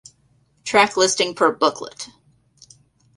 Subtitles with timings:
[0.63, 2.07] Track listing per booklet.